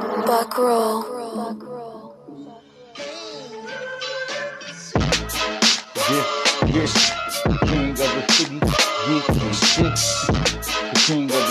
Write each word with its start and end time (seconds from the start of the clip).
Buck 0.00 0.58
roll. 0.58 1.04
Yeah, 5.96 6.26
yeah, 6.66 6.86
the 7.44 7.58
king 7.66 7.90
of 7.90 7.96
the 7.98 8.22
city. 8.32 8.58
The 10.92 11.00
king 11.06 11.24
of 11.24 11.41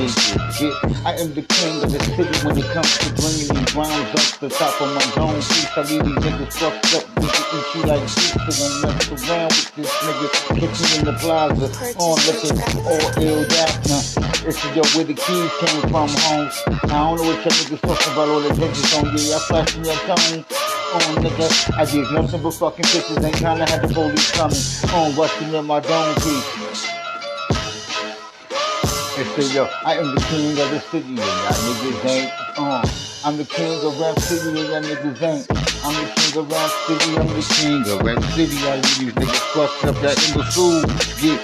yeah. 0.00 1.04
I 1.04 1.12
am 1.20 1.34
the 1.34 1.42
king 1.42 1.82
of 1.84 1.92
the 1.92 2.00
city 2.00 2.32
when 2.44 2.56
it 2.56 2.68
comes 2.72 2.92
to 3.04 3.08
bringing 3.20 3.48
these 3.52 3.72
rhymes 3.76 4.10
up 4.16 4.28
the 4.40 4.48
top 4.48 4.80
of 4.80 4.88
my 4.96 5.04
dome 5.12 5.36
piece. 5.36 5.68
I 5.76 5.82
leave 5.84 6.04
these 6.04 6.20
niggas 6.24 6.52
fucked 6.56 6.94
up, 6.96 7.04
nigga, 7.20 7.42
eat 7.52 7.68
you 7.74 7.82
like 7.84 8.04
pizza. 8.08 8.38
Don't 8.40 8.76
mess 8.80 9.08
around 9.28 9.52
with 9.52 9.74
this 9.76 9.92
nigga, 10.00 10.28
me 10.56 10.88
in 10.98 11.04
the 11.04 11.14
plaza. 11.20 11.66
On 12.00 12.16
looking 12.24 12.56
all 12.88 13.08
illed 13.20 13.52
out 13.60 13.74
now. 13.88 14.02
This 14.40 14.56
is 14.56 14.72
yo 14.72 14.82
where 14.96 15.04
the 15.04 15.14
keys 15.14 15.52
came 15.60 15.82
from, 15.92 16.08
homes. 16.08 16.56
I 16.88 16.96
don't 16.96 17.20
know 17.20 17.28
what 17.28 17.44
your 17.44 17.52
niggas 17.52 17.80
talking 17.84 18.12
about, 18.12 18.28
all 18.28 18.40
the 18.40 18.52
bitches 18.56 18.88
on, 18.96 19.04
yeah, 19.12 19.36
I 19.36 19.40
flashing 19.48 19.84
your 19.84 20.00
tongue 20.08 20.44
on 20.96 21.24
nigga. 21.24 21.46
I 21.76 21.84
give 21.84 22.10
nothing 22.12 22.42
but 22.42 22.54
fucking 22.54 22.88
pictures, 22.88 23.20
ain't 23.20 23.36
kinda 23.36 23.68
had 23.68 23.82
the 23.82 23.92
police 23.92 24.30
coming. 24.32 24.56
Oh, 24.94 25.10
on 25.10 25.16
rushing 25.16 25.52
in 25.52 25.64
my 25.66 25.80
dome 25.80 26.14
piece. 26.16 26.99
They 29.20 29.26
say, 29.42 29.54
yo, 29.54 29.68
I 29.84 29.98
am 29.98 30.14
the 30.14 30.20
king 30.32 30.52
of 30.52 30.70
the 30.70 30.80
city, 30.80 31.08
and 31.08 31.18
y'all 31.18 31.52
niggas 31.52 32.04
ain't. 32.08 32.32
Uh, 32.56 32.80
I'm 33.22 33.36
the 33.36 33.44
king 33.44 33.76
of 33.84 34.00
rap 34.00 34.18
city, 34.18 34.48
and 34.48 34.56
y'all 34.56 34.80
niggas 34.80 35.20
ain't. 35.20 35.46
I'm 35.84 35.92
the 35.92 36.08
king 36.16 36.40
of 36.40 36.50
rap 36.50 36.70
city, 36.88 37.18
I'm 37.18 37.28
the 37.28 37.44
king 37.60 37.84
of 37.84 38.00
rap 38.00 38.24
city. 38.32 38.56
All 38.64 38.76
you 38.76 38.82
these 38.96 39.12
niggas 39.12 39.44
fucked 39.52 39.84
up 39.84 39.96
that 40.00 40.16
imbecile 40.24 40.88
get 41.20 41.36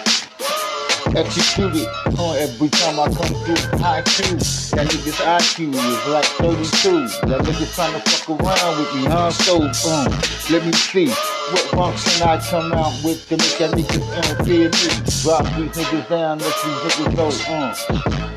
executed 1.20 1.86
on 2.16 2.38
every 2.38 2.70
time 2.70 2.98
I 2.98 3.12
come 3.12 3.36
through. 3.44 3.78
High 3.78 4.00
Q, 4.08 4.24
that 4.72 4.88
nigga's 4.88 5.20
IQ 5.20 5.74
is 5.76 6.08
like 6.08 6.24
32. 6.40 7.28
That 7.28 7.42
nigga's 7.44 7.74
trying 7.74 7.92
to 7.92 8.00
fuck 8.08 8.40
around 8.40 8.80
with 8.80 8.94
me, 8.94 9.04
huh? 9.04 9.30
So, 9.32 9.60
um, 9.92 10.08
let 10.48 10.64
me 10.64 10.72
see. 10.72 11.12
What 11.46 11.70
bumps 11.70 12.02
can 12.18 12.28
I 12.28 12.42
come 12.42 12.72
out 12.72 12.92
with 13.04 13.28
to 13.28 13.36
make 13.36 13.58
that 13.58 13.70
niggas 13.70 14.02
um, 14.02 14.44
fear 14.44 14.66
me? 14.66 14.86
Drop 15.22 15.46
these 15.54 15.70
niggas 15.78 16.08
down, 16.08 16.38
let 16.42 16.54
these 16.58 16.78
niggas 16.82 17.14
know, 17.14 17.30
um. 17.54 17.70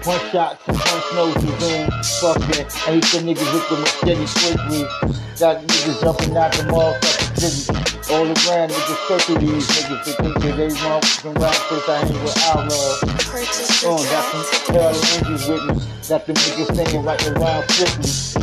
Punch 0.06 0.32
shots 0.32 0.62
and 0.68 0.78
punch 0.78 1.06
noses 1.18 1.58
in. 1.74 1.90
Fuck 2.22 2.38
that. 2.54 2.70
I 2.86 3.02
hate 3.02 3.10
the 3.10 3.18
niggas 3.26 3.50
with 3.50 3.66
the 3.66 3.78
machete 3.82 4.30
quickly. 4.30 4.86
Got 5.42 5.66
niggas 5.66 6.02
jumping 6.06 6.38
out 6.38 6.52
the 6.54 6.70
motherfucking 6.70 7.34
city. 7.34 8.14
All 8.14 8.30
around 8.30 8.70
niggas 8.70 9.02
circle 9.10 9.42
these 9.42 9.66
niggas. 9.66 10.06
They 10.06 10.14
think 10.14 10.36
that 10.46 10.58
they 10.58 10.70
motherfucking 10.70 11.42
rappers. 11.42 11.90
I 11.90 12.06
ain't 12.06 12.14
with 12.22 12.38
outlaws. 12.46 13.00
Purchase 13.26 13.82
your 13.82 13.94
Oh, 13.94 14.04
got 14.06 14.24
some 14.38 14.76
hell 14.76 14.94
angels 15.18 15.50
with 15.50 15.66
me. 15.66 15.74
Got 16.08 16.28
the 16.28 16.34
niggas 16.34 16.76
singing 16.78 17.04
right 17.04 17.28
around 17.30 17.66
50. 17.74 18.40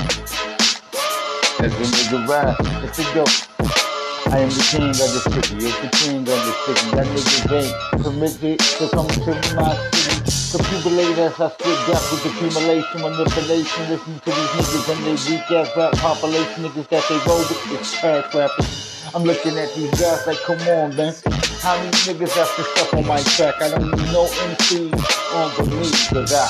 As 1.63 1.71
the 1.71 1.87
nigga 1.87 2.27
ride, 2.27 2.57
it's 2.83 2.99
a 2.99 3.15
dope. 3.15 3.86
I 4.31 4.41
am 4.41 4.49
the 4.51 4.67
king 4.71 4.91
of 4.91 5.11
the 5.15 5.23
city, 5.31 5.67
it's 5.67 5.79
the 5.81 5.91
king 6.03 6.21
of 6.21 6.27
the 6.27 6.55
city. 6.67 6.91
That 6.97 7.07
niggas 7.07 7.53
ain't 7.53 8.03
permitted 8.03 8.59
to 8.59 8.89
come 8.91 9.09
to 9.09 9.33
my 9.55 9.75
city. 9.93 10.17
Computer 10.57 11.23
as 11.23 11.41
I 11.41 11.49
spit 11.51 11.79
death 11.87 12.07
with 12.11 12.27
accumulation, 12.27 13.01
manipulation. 13.03 13.89
Listen 13.91 14.19
to 14.21 14.31
these 14.31 14.53
niggas 14.57 14.89
and 14.91 15.01
they 15.07 15.17
weak 15.31 15.51
ass 15.51 15.71
rap 15.77 15.93
population. 15.95 16.65
Niggas 16.65 16.89
that 16.89 17.05
they 17.09 17.19
roll 17.29 17.39
with 17.39 17.81
is 17.81 17.93
trash 17.93 18.35
rappers. 18.35 18.87
I'm 19.15 19.23
looking 19.23 19.57
at 19.59 19.73
these 19.75 19.91
guys 20.01 20.27
like, 20.27 20.39
come 20.43 20.61
on, 20.75 20.97
man. 20.97 21.15
How 21.63 21.77
many 21.79 21.91
niggas 22.05 22.35
have 22.35 22.51
to 22.57 22.63
stuff 22.63 22.95
on 22.95 23.07
my 23.07 23.21
track? 23.23 23.63
I 23.63 23.71
don't 23.71 23.91
need 23.91 24.13
no 24.13 24.27
MC 24.27 24.91
on 25.35 25.51
the 25.55 25.65
me, 25.71 25.91
cause 26.11 26.35
I 26.35 26.47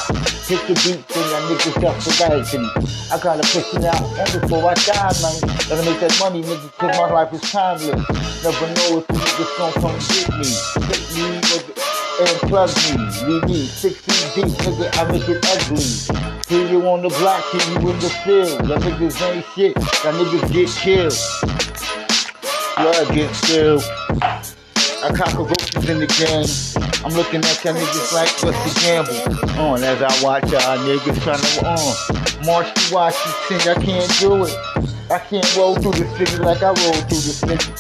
hit 0.49 0.67
the 0.67 0.75
beat 0.85 1.07
thing, 1.41 1.57
niggas 1.57 2.51
to 2.51 2.59
me. 2.59 2.69
I 3.13 3.19
gotta 3.21 3.43
push 3.43 3.75
it 3.75 3.85
out 3.85 4.03
on 4.03 4.41
before 4.41 4.71
I 4.71 4.75
die, 4.75 5.13
man. 5.23 5.41
Gotta 5.69 5.91
make 5.91 6.01
that 6.01 6.17
money, 6.21 6.43
nigga, 6.43 6.73
cause 6.79 6.97
my 6.97 7.11
life 7.11 7.33
is 7.33 7.41
timeless. 7.51 8.45
Never 8.45 8.67
know 8.67 8.99
if 8.99 9.07
the 9.07 9.15
niggas 9.15 9.59
gon' 9.59 9.73
come 9.75 9.99
get 10.11 10.29
me. 10.39 10.51
Hit 10.89 11.03
me 11.17 11.37
with 11.37 11.97
and 12.19 12.49
plug 12.49 12.71
me, 12.71 12.97
leave 13.27 13.45
me 13.45 13.67
six 13.67 14.01
feet 14.01 14.45
deep, 14.45 14.53
nigga, 14.65 14.89
I 14.99 15.13
make 15.13 15.29
it 15.29 15.45
ugly. 15.45 15.85
Hear 16.49 16.67
you 16.71 16.89
on 16.89 17.03
the 17.03 17.09
block, 17.09 17.45
hear 17.51 17.61
you 17.73 17.91
in 17.91 17.99
the 17.99 18.09
field. 18.25 18.69
Y'all 18.69 18.79
niggas 18.79 19.21
ain't 19.23 19.45
shit, 19.55 19.77
y'all 19.77 20.15
niggas 20.15 20.53
get 20.53 20.69
killed. 20.71 21.15
Blood 22.77 23.15
gets 23.15 23.39
spilled. 23.39 23.85
I 25.03 25.13
cockroaches 25.15 25.89
in 25.89 25.99
the 26.01 26.07
game. 26.07 26.76
I'm 27.05 27.13
looking 27.15 27.41
at 27.45 27.65
y'all 27.65 27.75
niggas 27.75 28.13
like 28.13 28.31
what's 28.43 28.59
the 28.65 28.81
gamble? 28.83 29.61
On 29.61 29.83
as 29.83 30.03
I 30.03 30.23
watch 30.23 30.51
y'all 30.51 30.79
niggas 30.79 31.23
trying 31.23 31.39
to 31.39 31.67
on. 31.67 32.47
March 32.47 32.73
to 32.75 32.95
Washington, 32.95 33.73
I 33.73 33.85
can't 33.85 34.19
do 34.19 34.45
it. 34.45 34.57
I 35.11 35.19
can't 35.19 35.57
roll 35.57 35.75
through 35.77 35.93
the 35.93 36.07
city 36.17 36.37
like 36.43 36.63
I 36.63 36.69
roll 36.69 37.01
through 37.07 37.25
the 37.27 37.35
city. 37.35 37.73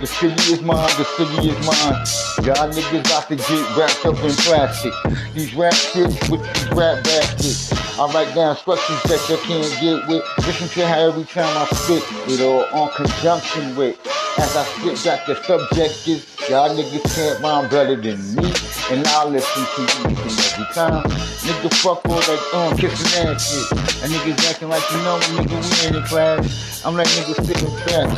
The 0.00 0.06
city 0.06 0.52
is 0.52 0.60
mine, 0.62 0.88
the 0.96 1.04
city 1.16 1.48
is 1.48 1.58
mine. 1.66 2.46
Y'all 2.46 2.70
niggas 2.70 3.00
about 3.00 3.28
to 3.28 3.36
get 3.36 3.76
wrapped 3.76 4.06
up 4.06 4.14
in 4.22 4.30
plastic. 4.46 4.92
These 5.34 5.54
rap 5.54 5.74
shits 5.74 6.30
with 6.30 6.40
these 6.54 6.68
rap 6.70 7.02
baskets. 7.02 7.72
I 7.98 8.06
write 8.12 8.32
down 8.32 8.56
structures 8.56 9.02
that 9.04 9.26
you 9.28 9.36
can't 9.38 9.80
get 9.80 10.06
with. 10.06 10.22
Listen 10.46 10.68
to 10.68 10.86
how 10.86 11.00
every 11.00 11.24
time 11.24 11.50
I 11.56 11.66
spit, 11.74 12.04
it 12.30 12.40
all 12.40 12.64
on 12.80 12.92
conjunction 12.94 13.74
with. 13.74 13.98
As 14.38 14.56
I 14.56 14.64
spit 14.64 15.04
back 15.04 15.26
the 15.26 15.34
subject 15.42 16.06
is, 16.06 16.37
y'all 16.48 16.70
niggas 16.74 17.04
can't 17.14 17.40
rhyme 17.40 17.68
better 17.68 17.96
than 17.96 18.18
me. 18.34 18.52
And 18.90 19.06
I'll 19.08 19.28
listen 19.28 19.64
to 19.64 19.82
you 19.82 19.86
each 20.10 20.20
and 20.20 20.32
every 20.40 20.64
time. 20.72 21.04
Nigga, 21.44 21.68
fuck 21.74 22.08
all 22.08 22.20
that 22.20 22.40
um, 22.54 22.76
kissing 22.78 23.26
ass 23.26 23.52
shit. 23.52 23.70
And 24.02 24.12
niggas 24.12 24.50
acting 24.50 24.68
like 24.68 24.82
you 24.90 24.98
know 24.98 25.18
me, 25.18 25.24
nigga, 25.36 25.56
we 25.60 25.86
ain't 25.86 25.96
in 25.96 26.02
class. 26.04 26.84
I'm 26.86 26.94
like 26.96 27.06
niggas 27.08 27.44
sitting 27.44 27.74
back. 27.84 28.08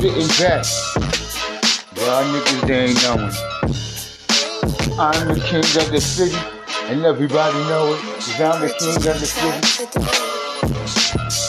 Sitting 0.00 0.30
back. 0.38 0.64
Y'all 1.96 2.24
niggas 2.24 2.66
they 2.66 2.86
ain't 2.86 3.02
knowing. 3.02 3.34
I'm 4.98 5.28
the 5.28 5.40
king 5.46 5.58
of 5.60 5.92
the 5.92 6.00
city, 6.00 6.38
and 6.90 7.04
everybody 7.04 7.58
know 7.68 7.94
it. 7.94 8.00
Cause 8.00 8.40
I'm 8.40 8.60
the 8.60 8.68
king 8.78 8.96
of 8.96 9.02
the 9.02 9.26
city. 9.26 10.26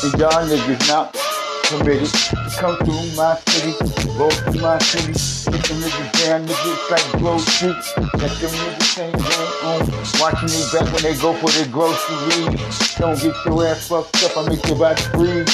And 0.03 0.19
y'all 0.19 0.45
niggas 0.45 0.87
not 0.87 1.26
permitted 1.67 2.07
to 2.07 2.49
come 2.57 2.77
through 2.77 3.11
my 3.15 3.35
city, 3.47 3.75
go 4.17 4.29
through 4.29 4.61
my 4.61 4.77
city, 4.79 5.11
get 5.51 5.63
them 5.67 5.77
niggas 5.81 6.11
down, 6.23 6.47
niggas 6.47 6.91
like 6.91 7.19
Grove 7.19 7.41
Street, 7.41 7.75
let 7.97 8.31
them 8.39 8.51
niggas 8.55 8.99
ain't 9.03 9.17
going 9.17 9.51
on, 9.67 9.79
watching 10.19 10.47
me 10.47 10.63
back 10.71 10.87
when 10.93 11.03
they 11.03 11.15
go 11.19 11.33
for 11.33 11.49
their 11.51 11.67
groceries. 11.67 12.95
Don't 12.95 13.19
get 13.19 13.35
your 13.45 13.67
ass 13.67 13.87
fucked 13.89 14.23
up, 14.23 14.37
I 14.37 14.49
make 14.49 14.65
your 14.65 14.77
body 14.77 15.03
breathe, 15.11 15.49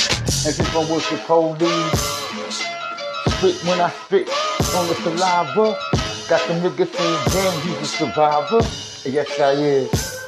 as 0.45 0.59
if 0.59 0.75
I 0.75 0.79
was 0.79 1.09
the 1.09 1.17
police. 1.25 2.23
Spit 3.37 3.55
when 3.65 3.81
I 3.81 3.89
spit 4.05 4.29
on 4.75 4.87
the 4.87 4.95
saliva, 5.01 5.77
got 6.29 6.47
them 6.47 6.61
niggas 6.61 6.93
saying, 6.93 7.21
damn, 7.33 7.61
he's 7.61 7.81
a 7.81 7.85
survivor. 7.85 8.61
Yes, 9.09 9.39
I 9.39 9.51
is. 9.53 10.22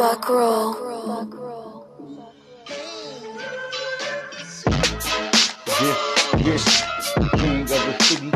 Buck 0.00 0.30
roll. 0.30 0.76
Yeah, 5.66 5.96
yeah, 6.38 6.58
the 7.16 7.28
king 7.36 7.62
of 7.62 7.68
the 7.68 7.94
city, 8.04 8.30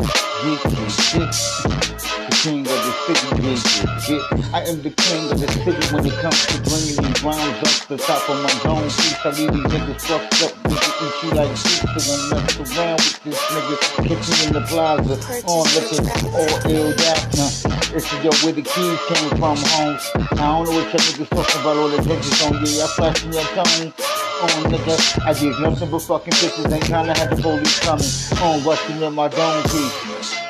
yeah, 0.45 0.59
yeah. 1.15 1.31
The 2.29 2.35
king 2.43 2.61
of 2.61 2.79
the 2.84 2.84
yeah. 3.07 4.49
I 4.53 4.63
am 4.65 4.81
the 4.81 4.89
king 4.89 5.29
of 5.29 5.39
the 5.39 5.47
city 5.47 5.93
when 5.93 6.05
it 6.05 6.13
comes 6.21 6.41
to 6.47 6.57
bringing 6.65 6.97
these 6.97 7.21
rhymes 7.21 7.59
up 7.61 7.87
the 7.87 7.97
top 7.97 8.29
of 8.29 8.41
my 8.41 8.49
dome 8.63 8.83
piece. 8.83 9.13
I 9.21 9.29
leave 9.29 9.53
these 9.53 9.69
niggas 9.69 10.01
fucked 10.01 10.41
up, 10.41 10.51
nigga, 10.65 10.89
eat 11.05 11.15
you 11.21 11.29
like 11.37 11.53
pizza. 11.53 11.85
Don't 11.85 12.33
mess 12.33 12.77
around 12.77 12.97
with 12.97 13.23
this 13.23 13.39
nigga, 13.53 13.75
kick 14.09 14.21
me 14.25 14.35
in 14.47 14.53
the 14.53 14.61
plaza. 14.65 15.13
On 15.45 15.65
looking 15.77 16.01
all 16.33 16.89
out 17.05 17.21
now. 17.37 17.49
This 17.93 18.11
is 18.11 18.23
yo 18.25 18.31
where 18.41 18.53
the 18.53 18.63
keys 18.65 18.99
came 19.05 19.29
from, 19.37 19.57
homes. 19.57 20.03
I 20.15 20.49
don't 20.49 20.65
know 20.65 20.73
what 20.73 20.89
your 20.89 21.03
niggas 21.05 21.29
talking 21.29 21.61
about, 21.61 21.77
all 21.77 21.89
the 21.89 22.01
bitches 22.01 22.41
on, 22.41 22.57
yeah, 22.65 22.85
I 22.85 22.87
flashing 22.87 23.33
your 23.33 23.43
tongue 23.53 23.93
on 24.41 24.71
nigga. 24.71 24.95
I 25.25 25.33
give 25.33 25.59
nothing 25.59 25.91
but 25.91 25.99
fucking 25.99 26.33
pictures, 26.33 26.73
ain't 26.73 26.83
kinda 26.83 27.13
had 27.13 27.29
the 27.29 27.41
police 27.41 27.79
coming. 27.79 28.09
On 28.41 28.63
rushing 28.63 29.01
in 29.01 29.13
my 29.13 29.27
dome 29.27 29.63
piece. 29.63 30.44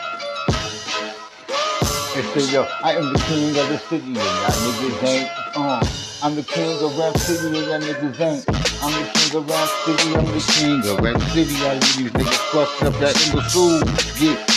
They 2.15 2.21
say, 2.21 2.53
yo, 2.53 2.65
I 2.81 2.93
am 2.93 3.11
the 3.11 3.19
king 3.27 3.49
of 3.49 3.67
the 3.67 3.77
city, 3.77 4.05
and 4.05 4.15
y'all 4.15 4.55
niggas 4.63 5.03
ain't. 5.03 5.29
Uh, 5.57 5.83
I'm 6.23 6.33
the 6.33 6.43
king 6.43 6.71
of 6.81 6.97
rap 6.97 7.17
city, 7.17 7.47
and 7.47 7.55
y'all 7.57 7.81
niggas 7.81 8.19
ain't. 8.21 8.45
I'm 8.81 8.93
the 8.95 9.11
king 9.11 9.35
of 9.35 9.49
rap 9.49 9.67
city, 9.83 10.15
I'm 10.15 10.23
the 10.23 10.39
king 10.55 10.79
of 10.87 11.03
rap 11.03 11.21
city. 11.35 11.55
All 11.67 11.73
you 11.75 12.07
these 12.07 12.11
niggas 12.15 12.39
fucked 12.55 12.83
up 12.83 12.93
that 13.03 13.19
imbecile 13.27 13.83
get 14.15 14.55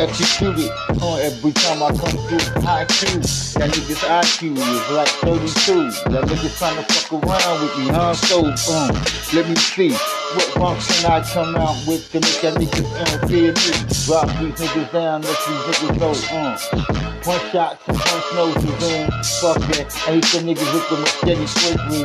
executed 0.00 0.72
on 1.02 1.20
every 1.20 1.52
time 1.52 1.82
I 1.82 1.92
come 1.92 2.16
through. 2.24 2.62
High 2.64 2.86
Q, 2.86 3.20
that 3.60 3.70
nigga's 3.76 4.00
IQ 4.00 4.56
is 4.56 4.90
like 4.96 5.08
32. 5.28 6.08
That 6.08 6.24
nigga's 6.24 6.56
trying 6.56 6.76
to 6.76 6.84
fuck 6.88 7.12
around 7.20 7.60
with 7.60 7.78
me, 7.78 7.88
huh? 7.88 8.14
So, 8.14 8.48
um, 8.72 8.96
let 9.34 9.46
me 9.46 9.56
see. 9.56 9.92
What 10.36 10.54
bumps 10.54 11.00
can 11.00 11.10
I 11.10 11.24
come 11.24 11.56
out 11.56 11.76
with 11.88 12.12
to 12.12 12.20
make 12.20 12.40
that 12.44 12.54
niggas 12.60 12.84
uh, 12.92 13.26
fear 13.26 13.52
me? 13.56 13.72
Drop 14.04 14.28
these 14.36 14.52
niggas 14.60 14.92
down, 14.92 15.22
let 15.22 15.38
these 15.48 15.62
niggas 15.64 15.96
know, 15.96 16.12
uh. 16.36 16.60
One 17.24 17.40
shot 17.50 17.80
to 17.86 17.92
punch 17.92 18.26
noses 18.36 18.82
in. 18.84 19.08
Fuck 19.40 19.58
that. 19.72 19.88
I 20.06 20.20
hate 20.20 20.28
the 20.30 20.44
niggas 20.44 20.70
with 20.76 20.86
the 20.92 20.96
machete 21.00 21.48
quickly. 21.56 22.04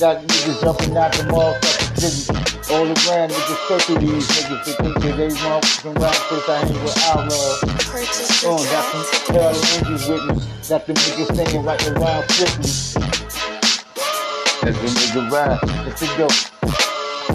Got 0.00 0.24
niggas 0.24 0.58
jumping 0.64 0.96
out 0.96 1.12
the 1.12 1.22
motherfucking 1.28 2.00
city. 2.00 2.32
All 2.72 2.86
around 2.88 3.30
niggas 3.30 3.60
circle 3.68 4.00
these 4.00 4.26
niggas. 4.26 4.64
They 4.64 4.72
think 4.72 4.94
that 4.96 5.16
they 5.20 5.28
motherfucking 5.28 6.00
rappers. 6.00 6.48
I 6.48 6.56
ain't 6.64 6.82
with 6.82 6.98
outlaws. 7.12 7.60
Purchase 7.92 8.42
your 8.42 8.52
Oh, 8.52 8.64
got 8.72 8.84
some 8.90 9.04
today. 9.26 9.38
hell 9.38 9.52
angels 9.76 10.08
with 10.08 10.24
me. 10.24 10.34
Got 10.66 10.86
the 10.86 10.92
niggas 10.94 11.36
singing 11.36 11.62
right 11.62 11.88
around 11.88 12.24
50. 12.32 13.06
As 14.66 14.74
the 14.80 14.88
nigga 14.88 15.30
ride, 15.30 15.60
it's 15.86 16.00
a 16.02 16.06
joke. 16.16 16.55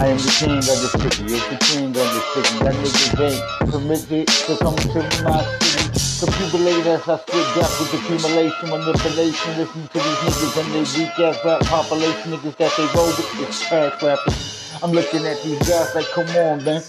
I 0.02 0.08
am 0.08 0.18
the 0.18 0.34
king 0.34 0.58
of 0.58 0.66
the 0.66 0.90
city, 0.98 1.26
it's 1.30 1.46
the 1.46 1.58
king 1.62 1.90
of 1.90 1.94
the 1.94 2.22
city. 2.34 2.58
That 2.66 2.74
niggas 2.74 3.22
ain't 3.22 3.72
permitted 3.72 4.28
to 4.50 4.58
come 4.58 4.76
to 4.76 5.00
my 5.22 5.46
city. 5.62 6.26
Accumulate 6.26 6.88
as 6.88 7.08
I 7.08 7.20
spit 7.22 7.46
death 7.54 7.70
with 7.78 7.94
accumulation, 8.02 8.70
manipulation. 8.70 9.58
Listen 9.62 9.88
to 9.94 10.00
these 10.02 10.22
niggas 10.26 10.58
and 10.58 10.74
they 10.74 10.86
weak 10.98 11.20
ass 11.20 11.38
rap 11.46 11.62
population. 11.70 12.32
Niggas 12.32 12.58
that 12.58 12.74
they 12.78 12.88
roll 12.98 13.14
with 13.14 13.48
is 13.48 13.62
trash 13.62 14.02
rappers. 14.02 14.74
I'm 14.82 14.92
looking 14.92 15.24
at 15.28 15.38
these 15.44 15.60
guys 15.70 15.94
like, 15.94 16.10
come 16.10 16.30
on, 16.30 16.64
man. 16.64 16.82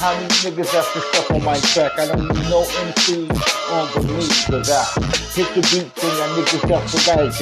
How 0.00 0.14
many 0.14 0.32
niggas 0.40 0.72
have 0.72 0.90
to 0.94 1.00
step 1.12 1.30
on 1.30 1.44
my 1.44 1.60
track? 1.60 1.98
I 1.98 2.06
don't 2.06 2.26
need 2.32 2.48
no 2.48 2.64
MC 2.88 3.28
on 3.68 3.84
the 3.92 4.00
me, 4.08 4.24
cause 4.48 4.72
I 4.72 4.80
hit 5.36 5.52
the 5.52 5.60
beat 5.68 5.92
and 5.92 6.14
that 6.16 6.32
niggas 6.40 6.64
got 6.64 6.80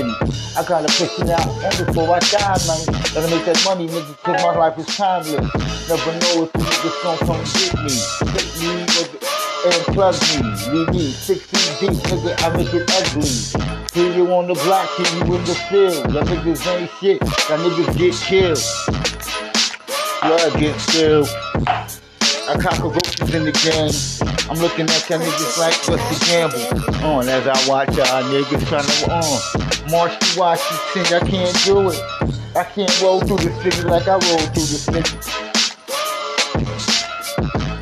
me. 0.03 0.11
I 0.59 0.67
gotta 0.67 0.91
push 0.91 1.23
it 1.23 1.31
out 1.31 1.47
on 1.47 1.87
before 1.87 2.11
I 2.11 2.19
die, 2.19 2.59
man. 2.67 2.83
Gotta 3.15 3.31
make 3.31 3.47
that 3.47 3.63
money, 3.65 3.87
nigga, 3.87 4.11
cause 4.27 4.43
my 4.43 4.59
life 4.59 4.77
is 4.77 4.91
timeless. 4.91 5.39
Never 5.87 6.11
know 6.19 6.43
if 6.43 6.53
the 6.53 6.59
niggas 6.59 6.99
gon' 7.07 7.19
come 7.23 7.39
get 7.47 7.79
me. 7.79 7.95
Get 8.35 8.51
me, 8.59 8.71
nigga, 8.91 9.23
and 9.71 9.95
plug 9.95 10.19
me. 10.27 10.43
Leave 10.75 10.91
me 10.91 11.13
six 11.15 11.47
feet 11.47 11.79
deep, 11.79 11.95
nigga, 12.11 12.35
I 12.43 12.57
make 12.57 12.75
it 12.75 12.91
ugly. 12.91 13.87
Hear 13.95 14.11
you 14.17 14.35
on 14.35 14.49
the 14.49 14.55
block, 14.67 14.91
hear 14.99 15.07
you 15.15 15.31
in 15.31 15.45
the 15.45 15.55
field. 15.71 16.11
That 16.11 16.27
niggas 16.27 16.67
ain't 16.67 16.91
shit, 16.99 17.21
that 17.21 17.61
niggas 17.63 17.95
get 17.95 18.19
killed. 18.27 18.59
Blood 20.23 20.59
gets 20.59 20.83
spilled. 20.83 21.29
I 22.49 22.57
cockroaches 22.57 23.35
in 23.35 23.45
the 23.45 23.53
game. 23.53 23.93
I'm 24.49 24.57
looking 24.57 24.89
at 24.89 25.05
y'all 25.11 25.21
niggas 25.21 25.59
like 25.61 25.77
what's 25.85 26.01
the 26.09 26.17
gamble? 26.33 27.05
On 27.05 27.29
as 27.29 27.47
I 27.47 27.69
watch 27.69 27.95
y'all 27.95 28.25
niggas 28.25 28.65
tryna 28.65 29.05
on. 29.13 29.91
March 29.91 30.19
to 30.19 30.41
Washington, 30.41 31.05
I 31.13 31.29
can't 31.29 31.65
do 31.67 31.91
it. 31.91 32.01
I 32.57 32.65
can't 32.65 33.03
roll 33.03 33.21
through 33.21 33.37
the 33.37 33.53
city 33.61 33.83
like 33.83 34.09
I 34.09 34.13
roll 34.13 34.41
through 34.57 34.65
the 34.65 34.81
city. 34.81 35.13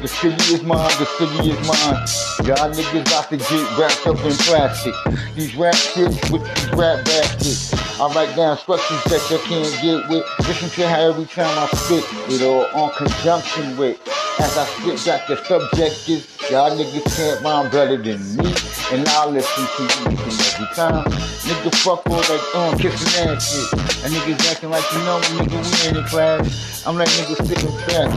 The 0.03 0.09
city 0.09 0.55
is 0.55 0.63
mine, 0.65 0.91
the 0.99 1.07
city 1.15 1.51
is 1.51 1.61
mine. 1.63 2.03
Y'all 2.49 2.67
niggas 2.75 3.07
about 3.07 3.29
to 3.31 3.37
get 3.37 3.79
wrapped 3.79 4.05
up 4.05 4.19
in 4.27 4.33
plastic. 4.51 4.95
These 5.37 5.55
rap 5.55 5.77
shits 5.77 6.33
with 6.33 6.43
these 6.43 6.73
rap 6.73 7.05
baskets. 7.05 7.73
I 8.01 8.13
write 8.13 8.35
down 8.35 8.57
instructions 8.57 9.05
that 9.05 9.23
you 9.31 9.39
can't 9.47 9.81
get 9.81 10.11
with. 10.11 10.27
Listen 10.41 10.71
to 10.71 10.89
how 10.89 11.09
every 11.09 11.27
time 11.27 11.57
I 11.57 11.67
spit, 11.69 12.05
it 12.35 12.43
all 12.43 12.67
on 12.75 12.93
conjunction 12.95 13.77
with. 13.77 14.16
As 14.39 14.59
I 14.59 14.67
spit 14.67 15.03
back 15.07 15.27
the 15.29 15.37
subject 15.45 16.09
is, 16.11 16.29
y'all 16.51 16.71
niggas 16.71 17.17
can't 17.17 17.41
rhyme 17.43 17.71
better 17.71 17.97
than 17.97 18.21
me. 18.37 18.53
And 18.93 19.09
I'll 19.17 19.31
listen 19.31 19.65
to 19.65 19.83
you 19.83 20.13
each 20.13 20.21
and 20.21 20.41
every 20.45 20.67
time. 20.77 21.05
Nigga, 21.49 21.75
fuck 21.77 22.05
all 22.11 22.21
that 22.21 22.43
um, 22.55 22.79
kissing 22.79 23.27
ass 23.27 23.49
shit. 23.49 23.73
And 24.05 24.13
niggas 24.13 24.53
acting 24.53 24.69
like 24.69 24.85
you 24.93 24.99
know, 25.05 25.21
nigga, 25.21 25.57
we 25.57 25.89
in 25.89 25.95
the 25.95 26.03
class. 26.07 26.87
I'm 26.87 26.97
like 26.99 27.09
niggas 27.09 27.47
sitting 27.47 27.77
back. 27.89 28.13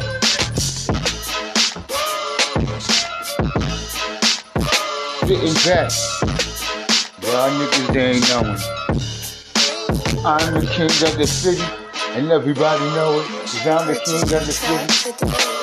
Sitting 5.24 5.56
back. 5.63 5.92
Y'all 7.24 7.50
niggas 7.56 7.94
they 7.94 8.12
ain't 8.12 8.27
knowing. 8.27 8.60
I'm 10.25 10.54
the 10.54 10.68
king 10.69 10.92
of 11.07 11.18
the 11.18 11.25
city, 11.25 11.63
and 12.12 12.30
everybody 12.30 12.83
know 12.92 13.21
it. 13.21 13.27
Cause 13.27 13.68
I'm 13.68 13.88
the 13.88 13.95
king 14.04 14.21
of 14.21 14.45
the 14.45 14.51
city. 14.51 15.59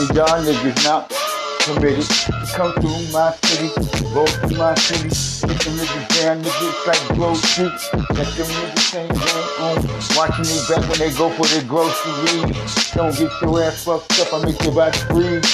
And 0.00 0.16
y'all 0.16 0.40
niggas 0.40 0.82
not 0.82 1.12
committed. 1.60 2.08
to 2.08 2.56
come 2.56 2.72
through 2.80 3.12
my 3.12 3.36
city, 3.44 3.68
go 4.14 4.24
through 4.24 4.56
my 4.56 4.74
city. 4.76 5.12
Get 5.46 5.60
them 5.60 5.74
niggas 5.76 6.08
down, 6.16 6.42
niggas 6.42 6.86
like 6.86 7.16
Grove 7.18 7.36
Street. 7.36 7.72
Let 7.92 8.32
them 8.32 8.48
niggas 8.48 8.94
ain't 8.96 9.12
going 9.12 9.48
on. 9.60 9.76
Watching 10.16 10.48
me 10.48 10.56
back 10.70 10.88
when 10.88 10.98
they 11.00 11.12
go 11.12 11.28
for 11.36 11.44
their 11.52 11.64
groceries. 11.64 12.92
Don't 12.92 13.14
get 13.14 13.30
your 13.42 13.62
ass 13.62 13.84
fucked 13.84 14.18
up, 14.20 14.32
I 14.32 14.42
make 14.42 14.62
your 14.62 14.72
body 14.72 14.98
freeze. 15.12 15.44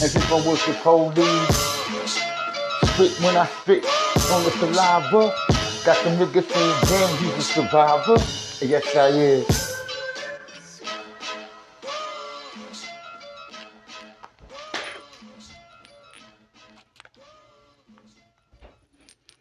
As 0.00 0.14
if 0.14 0.30
I 0.30 0.34
was 0.36 0.64
the 0.66 0.74
police. 0.84 1.56
Spit 2.94 3.24
when 3.26 3.36
I 3.36 3.46
spit 3.46 3.84
on 4.30 4.44
the 4.44 4.52
saliva. 4.52 5.34
Got 5.84 6.04
them 6.04 6.16
niggas 6.18 6.48
saying, 6.48 6.76
damn, 6.86 7.18
he's 7.18 7.38
a 7.38 7.42
survivor. 7.42 8.18
Yes, 8.64 8.94
I 8.94 9.08
is. 9.08 9.75